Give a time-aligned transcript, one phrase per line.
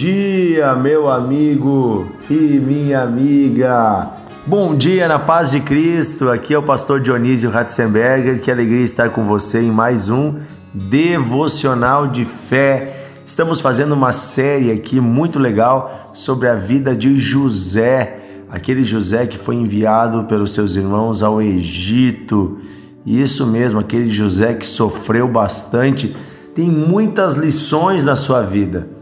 [0.00, 4.08] dia, meu amigo e minha amiga.
[4.46, 6.30] Bom dia na paz de Cristo.
[6.30, 8.40] Aqui é o pastor Dionísio Ratzenberger.
[8.40, 10.36] Que alegria estar com você em mais um
[10.72, 13.08] devocional de fé.
[13.26, 19.36] Estamos fazendo uma série aqui muito legal sobre a vida de José, aquele José que
[19.36, 22.56] foi enviado pelos seus irmãos ao Egito.
[23.04, 26.16] Isso mesmo, aquele José que sofreu bastante
[26.54, 28.98] tem muitas lições na sua vida.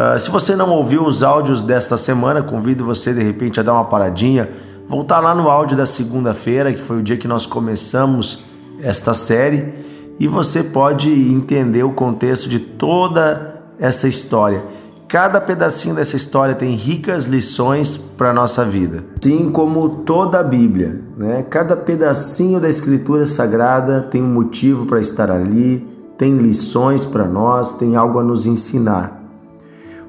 [0.00, 3.74] Uh, se você não ouviu os áudios desta semana, convido você de repente a dar
[3.74, 4.48] uma paradinha,
[4.88, 8.46] voltar lá no áudio da segunda-feira, que foi o dia que nós começamos
[8.80, 9.74] esta série,
[10.18, 14.64] e você pode entender o contexto de toda essa história.
[15.06, 19.04] Cada pedacinho dessa história tem ricas lições para a nossa vida.
[19.22, 21.42] Assim como toda a Bíblia, né?
[21.42, 27.74] cada pedacinho da Escritura Sagrada tem um motivo para estar ali, tem lições para nós,
[27.74, 29.19] tem algo a nos ensinar.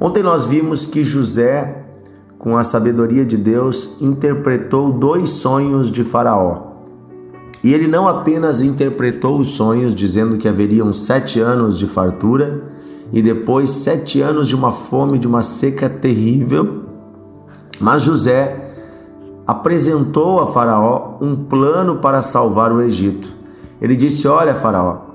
[0.00, 1.84] Ontem nós vimos que José,
[2.38, 6.68] com a sabedoria de Deus, interpretou dois sonhos de Faraó.
[7.64, 12.62] E ele não apenas interpretou os sonhos, dizendo que haveriam sete anos de fartura
[13.12, 16.84] e depois sete anos de uma fome, de uma seca terrível,
[17.80, 18.72] mas José
[19.46, 23.34] apresentou a Faraó um plano para salvar o Egito.
[23.80, 25.06] Ele disse: Olha, Faraó,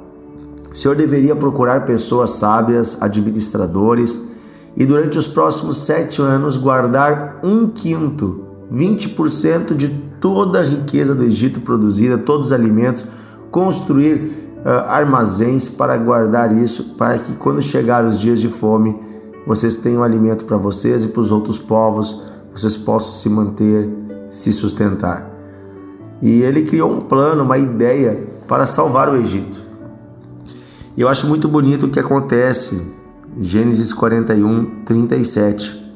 [0.72, 4.33] o senhor deveria procurar pessoas sábias, administradores,
[4.76, 11.24] e durante os próximos sete anos guardar um quinto, 20% de toda a riqueza do
[11.24, 13.06] Egito produzida, todos os alimentos,
[13.52, 14.16] construir
[14.66, 18.98] uh, armazéns para guardar isso, para que quando chegar os dias de fome,
[19.46, 23.90] vocês tenham alimento para vocês e para os outros povos, vocês possam se manter,
[24.30, 25.30] se sustentar.
[26.22, 29.66] E ele criou um plano, uma ideia para salvar o Egito.
[30.96, 32.82] E eu acho muito bonito o que acontece,
[33.40, 35.96] Gênesis 41, 37.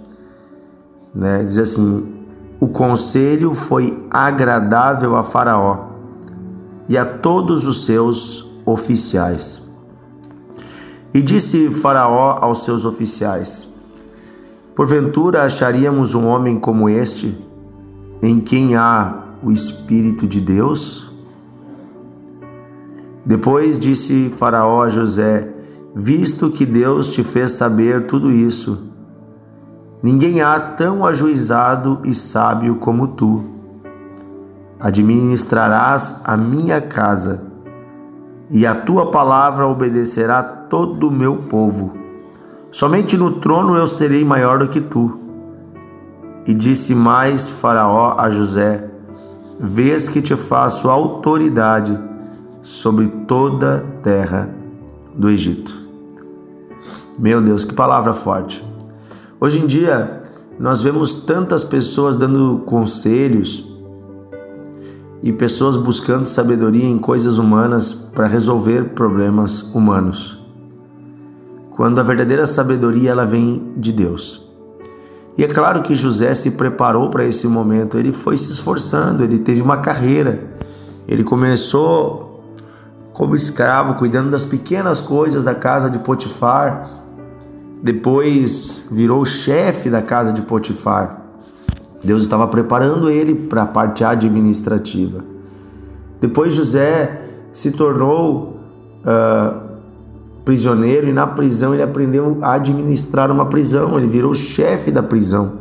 [1.14, 1.44] Né?
[1.44, 2.14] Diz assim:
[2.60, 5.90] O conselho foi agradável a Faraó
[6.90, 9.62] e a todos os seus oficiais.
[11.14, 13.68] E disse Faraó aos seus oficiais:
[14.76, 17.38] Porventura acharíamos um homem como este,
[18.22, 21.12] em quem há o Espírito de Deus?
[23.24, 25.52] Depois disse Faraó a José:
[26.00, 28.84] Visto que Deus te fez saber tudo isso,
[30.04, 33.44] ninguém há tão ajuizado e sábio como tu.
[34.80, 37.48] Administrarás a minha casa,
[38.52, 41.94] e a tua palavra obedecerá todo o meu povo.
[42.70, 45.20] Somente no trono eu serei maior do que tu.
[46.46, 48.88] E disse mais Faraó a José:
[49.60, 52.00] Vês que te faço autoridade
[52.62, 54.48] sobre toda a terra
[55.16, 55.87] do Egito.
[57.20, 58.64] Meu Deus, que palavra forte.
[59.40, 60.20] Hoje em dia,
[60.60, 63.68] nós vemos tantas pessoas dando conselhos
[65.24, 70.40] e pessoas buscando sabedoria em coisas humanas para resolver problemas humanos.
[71.72, 74.48] Quando a verdadeira sabedoria ela vem de Deus.
[75.36, 79.40] E é claro que José se preparou para esse momento, ele foi se esforçando, ele
[79.40, 80.52] teve uma carreira.
[81.08, 82.44] Ele começou
[83.12, 87.07] como escravo, cuidando das pequenas coisas da casa de Potifar.
[87.82, 91.22] Depois virou chefe da casa de Potifar.
[92.04, 95.24] Deus estava preparando ele para a parte administrativa.
[96.20, 97.22] Depois José
[97.52, 98.60] se tornou
[99.04, 99.68] uh,
[100.44, 103.98] prisioneiro e na prisão ele aprendeu a administrar uma prisão.
[103.98, 105.60] Ele virou chefe da prisão,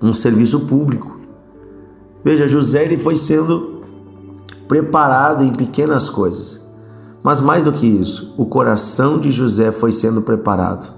[0.00, 1.18] um serviço público.
[2.22, 3.82] Veja, José ele foi sendo
[4.68, 6.63] preparado em pequenas coisas.
[7.24, 10.94] Mas mais do que isso, o coração de José foi sendo preparado.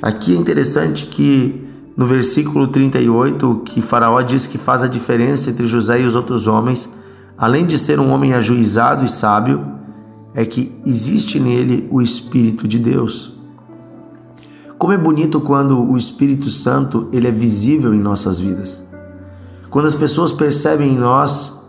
[0.00, 5.66] Aqui é interessante que no versículo 38, que Faraó diz que faz a diferença entre
[5.66, 6.88] José e os outros homens,
[7.36, 9.66] além de ser um homem ajuizado e sábio,
[10.32, 13.32] é que existe nele o Espírito de Deus.
[14.78, 18.84] Como é bonito quando o Espírito Santo ele é visível em nossas vidas.
[19.68, 21.63] Quando as pessoas percebem em nós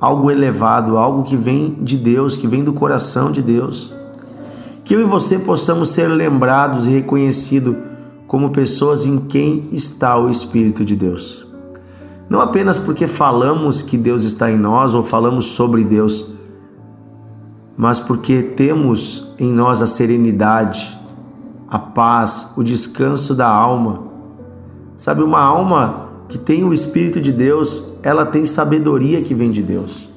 [0.00, 3.94] algo elevado, algo que vem de Deus, que vem do coração de Deus.
[4.84, 7.76] Que eu e você possamos ser lembrados e reconhecidos
[8.26, 11.46] como pessoas em quem está o Espírito de Deus.
[12.28, 16.26] Não apenas porque falamos que Deus está em nós ou falamos sobre Deus,
[17.76, 20.98] mas porque temos em nós a serenidade,
[21.68, 24.02] a paz, o descanso da alma.
[24.94, 29.62] Sabe, uma alma que tem o Espírito de Deus, ela tem sabedoria que vem de
[29.62, 30.08] Deus.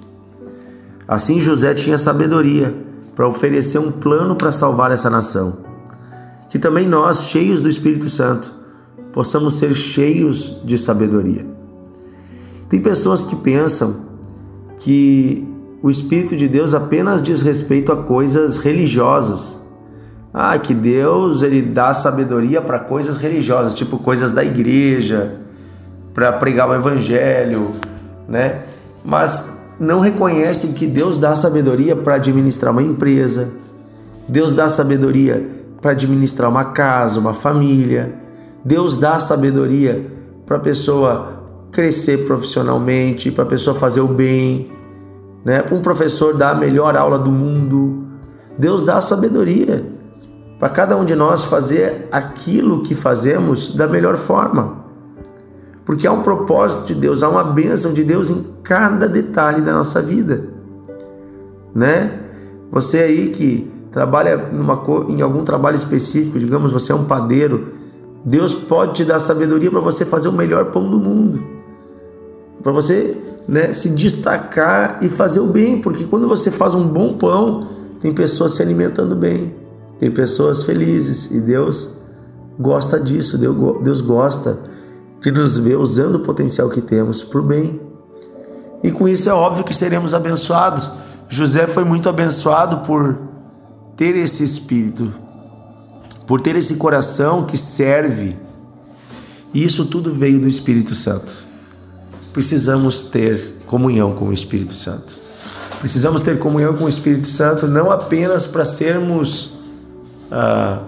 [1.06, 2.74] Assim José tinha sabedoria
[3.14, 5.70] para oferecer um plano para salvar essa nação.
[6.48, 8.54] que também nós, cheios do Espírito Santo,
[9.14, 11.46] possamos ser cheios de sabedoria.
[12.68, 13.96] Tem pessoas que pensam
[14.80, 15.48] que
[15.82, 19.60] o Espírito de Deus apenas diz respeito a coisas religiosas.
[20.34, 25.42] Ah, que Deus ele dá sabedoria para coisas religiosas, tipo coisas da igreja,
[26.14, 27.72] para pregar o evangelho,
[28.28, 28.62] né?
[29.04, 33.50] Mas não reconhecem que Deus dá sabedoria para administrar uma empresa,
[34.28, 35.46] Deus dá sabedoria
[35.82, 38.14] para administrar uma casa, uma família,
[38.64, 40.06] Deus dá sabedoria
[40.46, 41.42] para a pessoa
[41.72, 44.72] crescer profissionalmente, para a pessoa fazer o bem,
[45.44, 45.62] né?
[45.62, 48.06] Para um professor dar a melhor aula do mundo.
[48.58, 49.84] Deus dá sabedoria
[50.60, 54.91] para cada um de nós fazer aquilo que fazemos da melhor forma.
[55.86, 59.74] Porque há um propósito de Deus, há uma bênção de Deus em cada detalhe da
[59.74, 60.46] nossa vida.
[61.74, 62.20] Né?
[62.72, 67.74] Você aí que trabalha numa, em algum trabalho específico, digamos, você é um padeiro,
[68.24, 71.44] Deus pode te dar sabedoria para você fazer o melhor pão do mundo.
[72.62, 73.18] Para você
[73.48, 77.68] né, se destacar e fazer o bem, porque quando você faz um bom pão,
[78.00, 79.56] tem pessoas se alimentando bem,
[79.98, 81.98] tem pessoas felizes e Deus
[82.60, 84.60] gosta disso, Deus gosta
[85.22, 87.80] de nos ver usando o potencial que temos para o bem.
[88.84, 90.90] E com isso é óbvio que seremos abençoados.
[91.30, 93.20] José foi muito abençoado por
[93.96, 95.14] ter esse espírito,
[96.26, 98.36] por ter esse coração que serve.
[99.54, 101.32] E isso tudo veio do Espírito Santo.
[102.34, 105.20] Precisamos ter comunhão com o Espírito Santo.
[105.80, 109.54] Precisamos ter comunhão com o Espírito Santo não apenas para sermos
[110.32, 110.84] ah,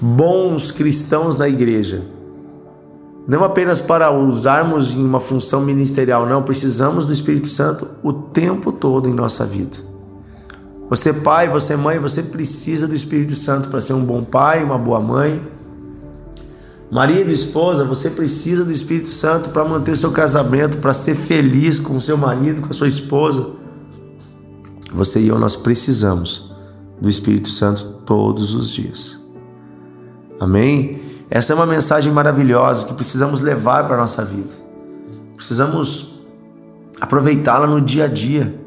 [0.00, 2.04] bons cristãos na igreja,
[3.28, 8.72] não apenas para usarmos em uma função ministerial, não, precisamos do Espírito Santo o tempo
[8.72, 9.76] todo em nossa vida.
[10.88, 14.78] Você pai, você mãe, você precisa do Espírito Santo para ser um bom pai, uma
[14.78, 15.46] boa mãe.
[16.90, 21.98] Marido, esposa, você precisa do Espírito Santo para manter seu casamento, para ser feliz com
[21.98, 23.50] o seu marido, com a sua esposa.
[24.94, 26.50] Você e eu nós precisamos
[26.98, 29.20] do Espírito Santo todos os dias.
[30.40, 31.07] Amém?
[31.30, 34.54] Essa é uma mensagem maravilhosa que precisamos levar para a nossa vida.
[35.36, 36.20] Precisamos
[37.00, 38.58] aproveitá-la no dia a dia.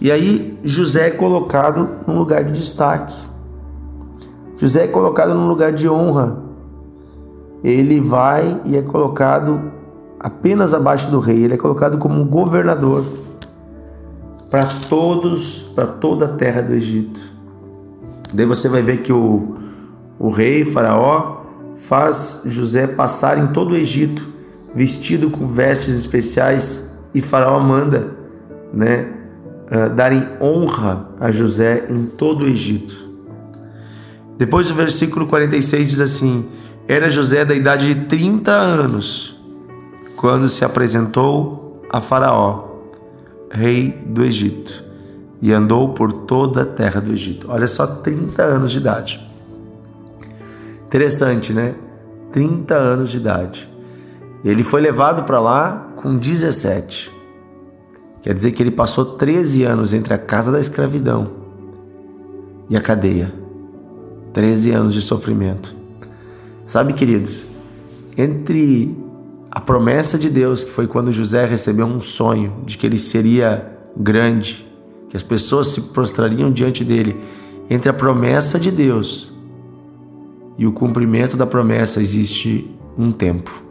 [0.00, 3.16] E aí José é colocado num lugar de destaque.
[4.56, 6.42] José é colocado num lugar de honra.
[7.62, 9.72] Ele vai e é colocado
[10.18, 13.04] apenas abaixo do rei, ele é colocado como governador
[14.50, 17.20] para todos, para toda a terra do Egito.
[18.32, 19.56] Daí você vai ver que o
[20.18, 21.42] o rei Faraó
[21.74, 24.26] faz José passar em todo o Egito,
[24.74, 28.16] vestido com vestes especiais, e Faraó manda,
[28.72, 29.12] né,
[29.70, 33.08] uh, darem honra a José em todo o Egito.
[34.36, 36.48] Depois o versículo 46 diz assim:
[36.86, 39.38] Era José da idade de 30 anos
[40.16, 42.64] quando se apresentou a Faraó,
[43.50, 44.84] rei do Egito,
[45.40, 47.46] e andou por toda a terra do Egito.
[47.50, 49.27] Olha só, 30 anos de idade.
[50.88, 51.74] Interessante, né?
[52.32, 53.68] 30 anos de idade.
[54.42, 57.12] Ele foi levado para lá com 17.
[58.22, 61.30] Quer dizer que ele passou 13 anos entre a casa da escravidão
[62.70, 63.30] e a cadeia.
[64.32, 65.76] 13 anos de sofrimento.
[66.64, 67.44] Sabe, queridos,
[68.16, 68.96] entre
[69.50, 73.78] a promessa de Deus, que foi quando José recebeu um sonho de que ele seria
[73.94, 74.66] grande,
[75.10, 77.20] que as pessoas se prostrariam diante dele,
[77.68, 79.36] entre a promessa de Deus
[80.58, 83.62] e o cumprimento da promessa existe um tempo.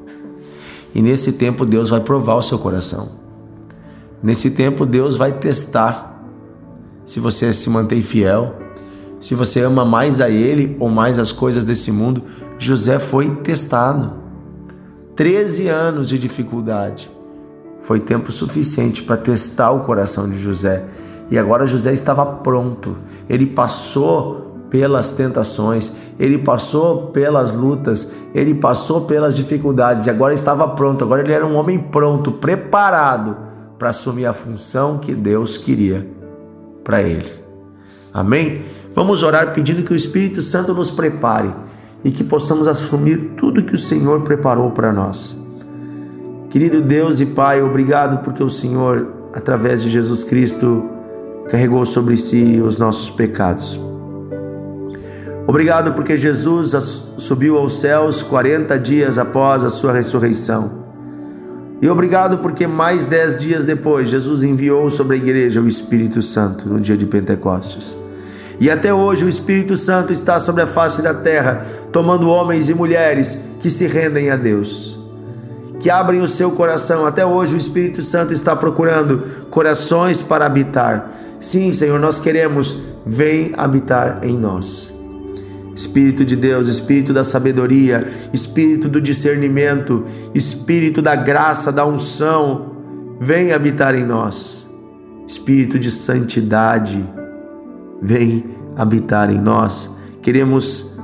[0.96, 3.10] E nesse tempo Deus vai provar o seu coração.
[4.24, 6.26] Nesse tempo Deus vai testar
[7.04, 8.56] se você se mantém fiel,
[9.20, 12.24] se você ama mais a Ele ou mais as coisas desse mundo.
[12.58, 14.14] José foi testado.
[15.16, 17.12] 13 anos de dificuldade.
[17.80, 20.86] Foi tempo suficiente para testar o coração de José.
[21.30, 22.96] E agora José estava pronto.
[23.28, 30.68] Ele passou pelas tentações, ele passou pelas lutas, ele passou pelas dificuldades e agora estava
[30.70, 31.04] pronto.
[31.04, 33.38] Agora ele era um homem pronto, preparado
[33.78, 36.08] para assumir a função que Deus queria
[36.84, 37.32] para ele.
[38.14, 38.62] Amém?
[38.96, 41.54] Vamos orar pedindo que o Espírito Santo nos prepare
[42.04, 45.38] e que possamos assumir tudo que o Senhor preparou para nós.
[46.50, 50.84] Querido Deus e Pai, obrigado porque o Senhor, através de Jesus Cristo,
[51.50, 53.80] carregou sobre si os nossos pecados.
[55.48, 60.86] Obrigado porque Jesus subiu aos céus 40 dias após a sua ressurreição.
[61.82, 66.68] E obrigado porque mais dez dias depois Jesus enviou sobre a igreja o Espírito Santo
[66.68, 67.96] no dia de Pentecostes.
[68.60, 72.74] E até hoje o Espírito Santo está sobre a face da terra, tomando homens e
[72.74, 75.00] mulheres que se rendem a Deus.
[75.80, 77.06] Que abrem o seu coração.
[77.06, 81.14] Até hoje o Espírito Santo está procurando corações para habitar.
[81.40, 82.76] Sim, Senhor, nós queremos,
[83.06, 84.97] vem habitar em nós.
[85.78, 88.04] Espírito de Deus, Espírito da sabedoria,
[88.34, 90.04] Espírito do discernimento,
[90.34, 92.72] Espírito da graça, da unção,
[93.20, 94.68] vem habitar em nós.
[95.28, 97.08] Espírito de santidade,
[98.02, 98.44] vem
[98.76, 99.92] habitar em nós.
[100.24, 100.98] Queremos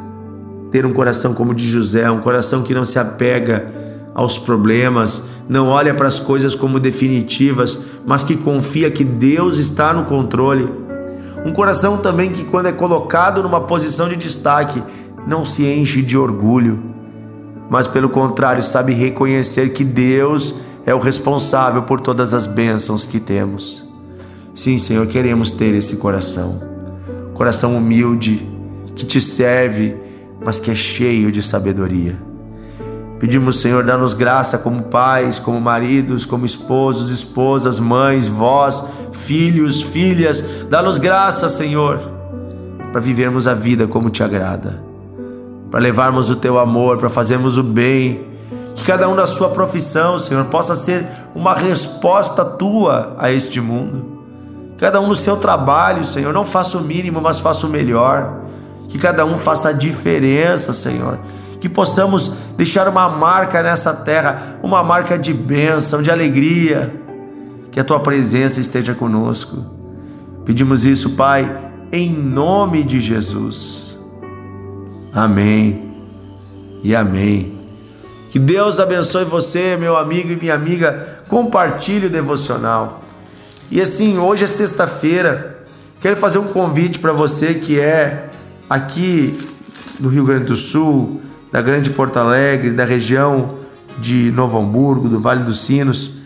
[0.71, 3.71] ter um coração como o de José, um coração que não se apega
[4.15, 9.93] aos problemas, não olha para as coisas como definitivas, mas que confia que Deus está
[9.93, 10.67] no controle
[11.45, 14.81] um coração também que, quando é colocado numa posição de destaque,
[15.27, 16.81] não se enche de orgulho,
[17.69, 23.19] mas pelo contrário, sabe reconhecer que Deus é o responsável por todas as bênçãos que
[23.19, 23.87] temos.
[24.53, 26.61] Sim, Senhor, queremos ter esse coração,
[27.33, 28.47] coração humilde,
[28.95, 29.97] que te serve,
[30.45, 32.17] mas que é cheio de sabedoria.
[33.19, 38.83] Pedimos, Senhor, dá-nos graça como pais, como maridos, como esposos, esposas, mães, vós,
[39.13, 40.43] filhos, filhas.
[40.69, 41.99] Dá-nos graça, Senhor,
[42.91, 44.81] para vivermos a vida como te agrada,
[45.71, 48.31] para levarmos o teu amor, para fazermos o bem.
[48.75, 51.05] Que cada um na sua profissão, Senhor, possa ser
[51.35, 54.23] uma resposta tua a este mundo.
[54.77, 58.41] Cada um no seu trabalho, Senhor, não faça o mínimo, mas faça o melhor.
[58.89, 61.19] Que cada um faça a diferença, Senhor
[61.63, 66.93] que possamos deixar uma marca nessa terra, uma marca de bênção, de alegria,
[67.73, 69.65] que a tua presença esteja conosco.
[70.45, 73.97] Pedimos isso, Pai, em nome de Jesus.
[75.11, 75.91] Amém
[76.83, 77.59] e amém.
[78.29, 81.23] Que Deus abençoe você, meu amigo e minha amiga.
[81.27, 83.01] Compartilhe o devocional.
[83.71, 85.65] E assim, hoje é sexta-feira.
[85.99, 88.29] Quero fazer um convite para você que é
[88.69, 89.35] aqui
[89.99, 93.57] no Rio Grande do Sul, da Grande Porto Alegre, da região
[93.97, 96.22] de Novo Hamburgo, do Vale dos Sinos.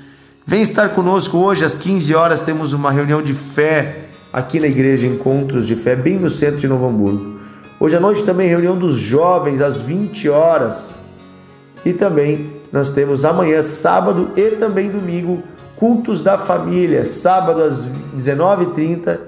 [0.49, 5.05] Vem estar conosco hoje às 15 horas, temos uma reunião de fé aqui na igreja
[5.05, 7.37] Encontros de Fé, bem no centro de Novo Hamburgo.
[7.77, 10.95] Hoje à noite também reunião dos jovens às 20 horas.
[11.83, 15.43] E também nós temos amanhã, sábado e também domingo,
[15.75, 17.85] cultos da família, sábado às
[18.15, 19.19] 19h30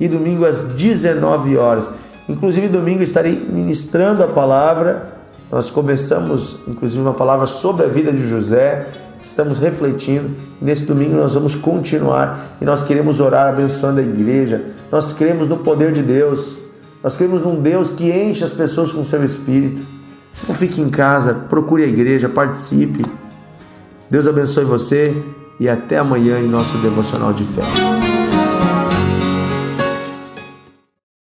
[0.00, 1.90] e domingo às 19 horas.
[2.26, 5.20] Inclusive domingo estarei ministrando a palavra
[5.52, 8.86] nós começamos, inclusive, uma palavra sobre a vida de José,
[9.22, 10.30] estamos refletindo.
[10.60, 14.64] Nesse domingo nós vamos continuar e nós queremos orar abençoando a igreja.
[14.90, 16.58] Nós cremos no poder de Deus.
[17.02, 19.82] Nós cremos num Deus que enche as pessoas com seu espírito.
[20.48, 23.04] Não fique em casa, procure a igreja, participe.
[24.10, 25.16] Deus abençoe você
[25.58, 27.62] e até amanhã em nosso devocional de fé.